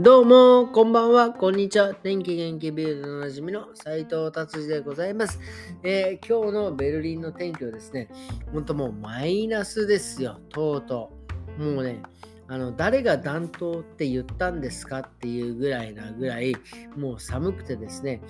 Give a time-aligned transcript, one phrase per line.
[0.00, 1.92] どうも、こんばんは、こんにちは。
[1.92, 5.38] 天気元気ビルドのおなじみの斉藤達治でございます、
[5.82, 8.08] えー、今日のベルリンの天気はですね、
[8.50, 11.12] ほんともうマイナスですよ、とうと
[11.58, 11.62] う。
[11.62, 12.00] もうね、
[12.50, 16.56] あの誰が暖冬って言ったんですかっていうぐらいなぐらい
[16.96, 18.20] もう寒くてですね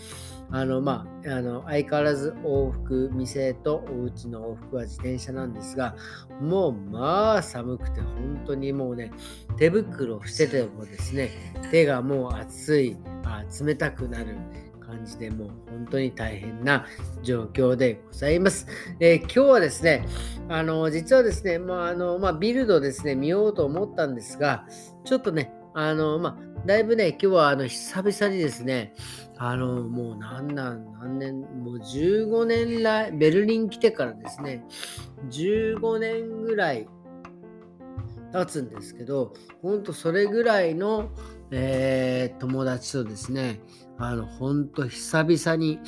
[0.50, 5.96] あのまああの相変わらず往復店とお家の往復は自転車なんですが
[6.39, 9.11] もうまあ寒くて本当にもうね
[9.57, 11.31] 手袋をしててもですね
[11.71, 14.37] 手がもう熱いあ冷たくなる。
[14.90, 16.86] 感じでもう本当に大変な
[17.22, 18.67] 状況でございます。
[18.98, 20.07] えー、今日はですね、
[20.48, 24.67] あの実はですね、まああのまあ、ビルドですね、見ようと思ったんですが、
[25.04, 28.95] ちょっとね、あのまあ、だいぶね、今日はあの久々にですね、
[29.39, 34.64] あのもう何何何年、もう15年来、ベルリン来てからですね、
[35.31, 36.89] 15年ぐらい
[38.33, 41.11] 経つんですけど、本当それぐらいの、
[41.51, 43.61] えー、友達とですね、
[43.98, 45.79] あの、本当久々に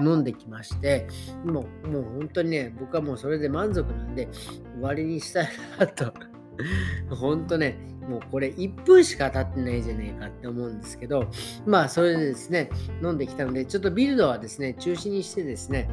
[0.00, 1.06] 飲んできまして、
[1.44, 4.28] もう、もう本当にね、僕はもうそれで満足なんで、
[4.74, 6.12] 終わりにしたいなと。
[7.14, 7.78] 本当ね、
[8.08, 11.30] もうこれ1分しか経ってないじゃねえかって思うんですけど、
[11.66, 12.68] まあそれでですね、
[13.02, 15.88] 飲んできたので、ちょっとビルドはですね、中止にしてですね、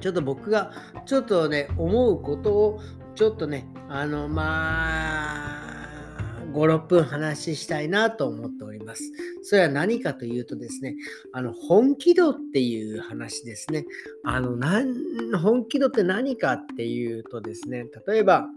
[0.00, 0.72] ちょっと僕が
[1.06, 2.80] ちょっとね、思うことを
[3.14, 5.59] ちょっとね、あの、まあ、
[6.52, 9.02] 5、6分話したいなと思っております。
[9.42, 10.96] それは何かというとですね、
[11.32, 13.86] あの本気度っていう話ですね。
[14.24, 14.56] あの
[15.38, 18.48] 本気度って何かっていうとですね、例えば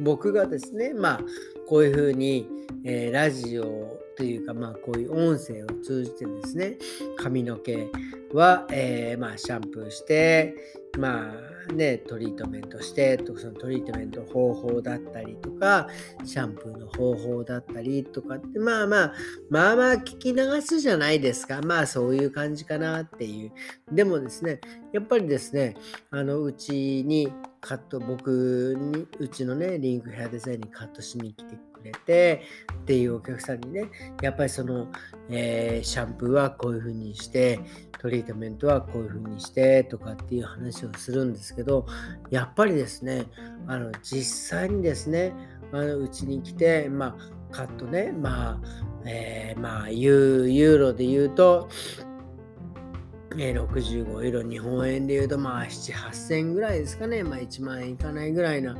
[0.00, 1.20] 僕がですね、まあ
[1.68, 2.46] こういうふうに、
[2.84, 6.76] えー、ラジオというか、まあこういう音声を通じてですね、
[7.16, 7.88] 髪の毛
[8.32, 10.54] は、えー、まあシャンプーして、
[10.98, 15.86] まあね、トリートメントしてとそのトリートメント方法だったりとか
[16.24, 19.14] シャンプーの方法だったりとかってまあまあ
[19.50, 21.60] まあまあ聞き流すじゃないですか。
[21.62, 23.52] まあそういう感じかなっていう。
[23.94, 24.60] でもですね
[24.92, 25.76] やっぱりですね
[26.10, 32.42] あのうちにカット僕にうちのねリンクヘアデザインにカットしに来てくれて
[32.82, 33.88] っていうお客さんにね
[34.22, 34.88] やっぱりその、
[35.28, 37.60] えー、シャンプーはこういう風にして
[37.98, 41.86] トリートメントはこういう風にしてとかっていう話をするんですけど
[42.30, 43.26] やっぱりですね
[43.66, 45.34] あの実際にですね
[45.72, 48.60] うちに来てまあカットねまあ、
[49.04, 51.68] えー、まあユーロで言うと
[53.38, 57.22] え65ユーロ、日本円で言うと、まあ、7、8000ぐらいですかね。
[57.22, 58.76] まあ、1万円いかないぐらいな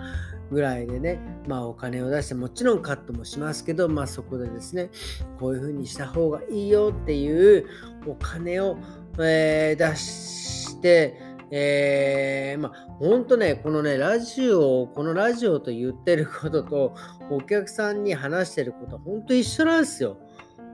[0.51, 4.91] ぐらいでね、まあ、お金を出して、もちろんカットもしますけど、まあ、そこでですね、
[5.39, 7.67] こういうふうにした方がいいよっていう
[8.07, 8.77] お金を、
[9.19, 11.17] えー、出して、
[11.53, 16.95] えー、まあ、ほんとね、このね、ラジオ、このラジオと言ってることと、
[17.31, 20.17] お客さんに話してること、ほんと一緒なんですよ。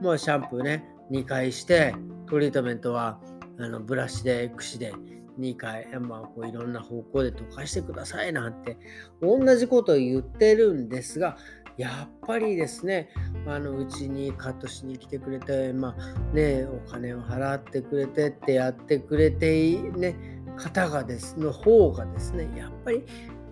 [0.01, 1.93] まあ、シャンプーね、2回して、
[2.27, 3.19] トリートメントは、
[3.59, 4.93] あのブラシで、櫛で
[5.39, 8.77] 2回、まあ、こういろんな方向で溶かしてくださいなんて、
[9.21, 11.37] 同じことを言ってるんですが、
[11.77, 13.09] やっぱりですね、
[13.45, 20.15] うちにカットしに来てくれて、まあね、お金を払ってくれてってやってくれて、ね、
[20.57, 23.03] 方がですの方がですね、やっぱり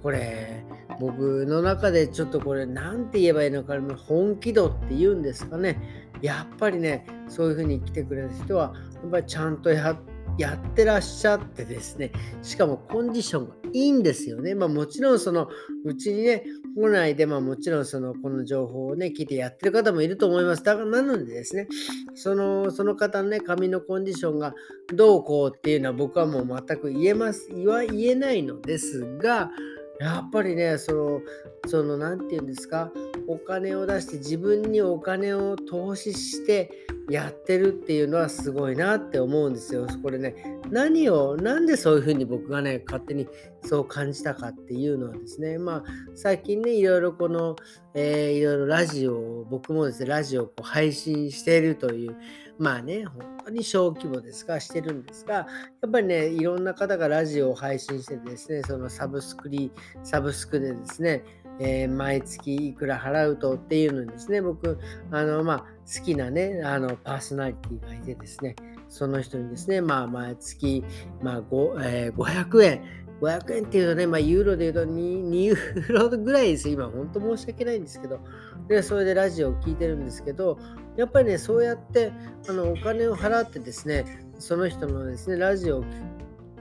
[0.02, 0.64] これ、
[1.00, 6.05] 僕の中でちょっとこれ、何て言えばいいのか、本気度って言うんですかね。
[6.22, 12.12] やっぱりね、そういうふうに来てくれる人は、やっぱりちゃんとやってらっしゃってですね、
[12.42, 14.56] しかもコンディションがいいんですよね。
[14.56, 15.50] まあもちろんその
[15.84, 16.44] うちにね、
[16.76, 20.64] 来ないで、まあもちろんそのこの情報をね、聞いてやってる方もいると思います。
[20.64, 21.68] だからなのでですね、
[22.14, 24.54] そのその方のね、髪のコンディションが
[24.94, 29.52] どうこうっていうのは僕はもう全く言えます、言わ言えないのですが、
[30.00, 31.22] やっぱりね、その、
[31.68, 32.92] その、なんて言うんですか、
[33.28, 36.72] お金を出して自分にお金を投資して
[37.10, 39.88] やってるっていうのはすごいなって思うんですよ。
[40.02, 40.36] これね、
[40.72, 43.28] 何を、なんでそういうふうに僕がね、勝手に
[43.64, 45.84] そう感じたかっていうのはですね、まあ、
[46.16, 47.56] 最近ね、いろいろこの、
[47.94, 52.16] えー、いろいろラジオを、僕もですね、ラジオをこう配信しているという、
[52.58, 55.48] まあね、本当に小規模ですが、してるんですが、や
[55.88, 59.72] っぱりね、いろんな方がラジオを配信してですね、そのサブスクリ、
[60.04, 61.24] サブスクでですね、
[61.60, 64.80] えー、毎月いくら払うとっていうのにですね、僕、
[65.12, 68.56] あの、まあ、好きなね、あの、パーソナリティがいてですね、
[68.90, 70.84] その人にですね、まあ、毎月、
[71.22, 71.38] まあ、
[71.84, 72.82] えー、500円、
[73.22, 78.20] 500円っていうとね、まあ、ユーロで言うと 2, 2ユーロぐらいです今、本当申し訳ないんですけど、
[78.68, 80.58] で、それでラジオを聴いてるんですけど、
[80.98, 82.12] やっぱりね、そうやって
[82.48, 84.06] あのお金を払ってですね、
[84.40, 85.84] その人のですね、ラジオを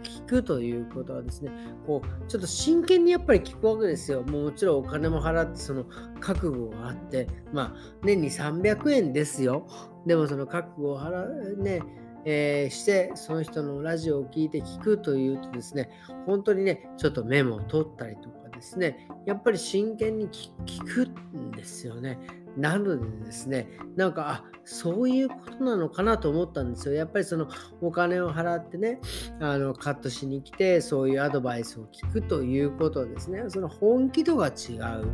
[0.05, 1.51] 聞くということはですね、
[1.87, 4.23] こうちょっと真剣にやっぱり聞くわけですよ。
[4.23, 5.85] もちろんお金も払って、その
[6.21, 9.67] 覚悟があって、まあ、年に300円ですよ。
[10.07, 11.83] でもその覚悟を払うね、
[12.25, 15.91] えー、して、その人のラジオを聴いて聞くというとですね、
[16.27, 20.53] 本当にね、ちょっとメモを取ったりとかですね、やっぱり真剣に聞
[20.85, 22.19] くんですよね。
[22.57, 26.95] なのでですね、なんか、あそういうことなのかなと思ったんですよ。
[26.95, 27.49] やっぱりその
[27.83, 28.99] お金を払ってね、
[29.41, 35.07] あのカットしに来て、そういうアドバイスを聞くということですね、その本気度が違う、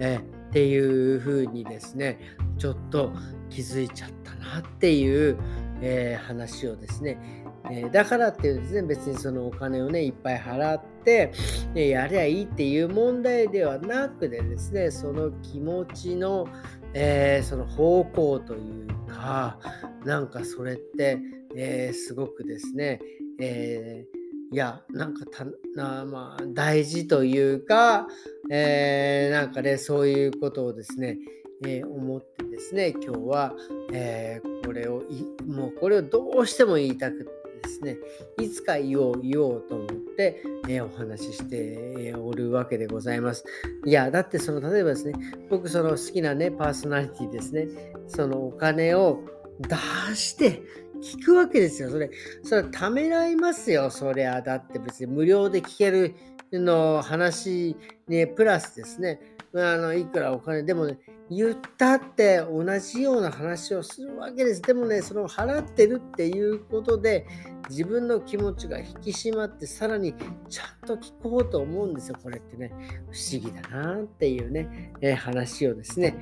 [0.00, 0.20] え
[0.50, 2.18] っていうふうにですね、
[2.58, 3.12] ちょっと
[3.48, 5.38] 気づいちゃったなっていう、
[5.80, 7.18] えー、話をですね、
[7.68, 11.32] え、だからっていうですね、別にそのお金をね、いっぱい払って、
[11.74, 16.48] ね、やりゃいいっていう問題ではなくてですね、その気持ちの、
[16.94, 19.58] えー、その方向というか、
[20.04, 21.18] なんかそれって、
[21.54, 23.00] えー、すごくですね、
[23.40, 28.08] えー、いや、なんかたな、まあ、大事というか、
[28.50, 31.18] え、なんかね、そういうことをですね、
[31.62, 33.54] えー、思ってですね、今日は、
[33.92, 35.02] えー、これを
[35.46, 37.96] もうこれをどうしても言いたくてですね、
[38.40, 43.44] いつか言おう言おうと思って、えー、お話ししておるわけでございます。
[43.84, 45.14] いや、だってその、例えばですね、
[45.48, 47.68] 僕その好きなね、パーソナリティですね、
[48.06, 49.20] そのお金を
[49.60, 49.76] 出
[50.14, 50.62] して
[51.02, 51.90] 聞くわけですよ。
[51.90, 52.10] それ、
[52.42, 54.42] それためらいますよ、そりゃ。
[54.42, 56.14] だって別に無料で聞ける
[56.52, 57.76] の話
[58.08, 59.20] ね、プラスですね、
[59.52, 60.98] あのいくらお金でもね、
[61.28, 64.62] 言ったって同じような話をするわけです。
[64.62, 67.26] でもね、その払ってるっていうことで
[67.68, 70.14] 自分の気持ちが引き締まってさらに
[70.48, 72.16] ちゃんと聞こうと思うんですよ。
[72.22, 72.72] これってね、
[73.10, 76.16] 不思議だなっていうね、えー、話をですね、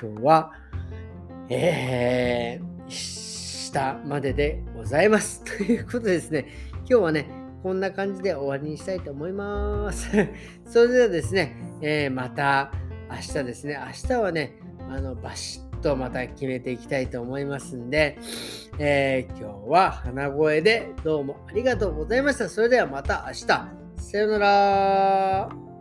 [0.00, 0.52] 今日は、
[1.48, 5.42] えー、したまででございます。
[5.44, 6.48] ということでですね、
[6.88, 10.10] 今日はね、こんな感じで終わりにしたいと思います。
[10.68, 12.70] それではですね、えー、また、
[13.10, 14.52] 明日ですね、明日はね、
[14.90, 18.18] あのバシッとまた決めていきたいと思いますんで、
[18.78, 22.50] えー、今日は鼻声でどうもありがとうございました。
[22.50, 23.46] それではまた明日。
[23.46, 25.73] さようなら。